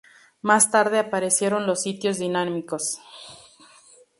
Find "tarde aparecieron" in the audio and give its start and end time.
0.71-1.67